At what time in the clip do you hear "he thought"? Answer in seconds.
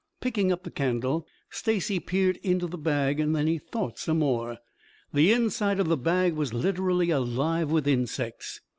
3.45-3.99